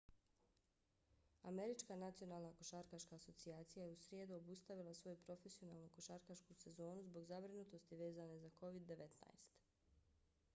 [1.49, 8.01] američka nacionalna košarkaška asocijacija nba je u srijedu obustavila svoju profesionalnu košarkašku sezonu zbog zabrinutosti
[8.03, 9.49] vezane za covid-19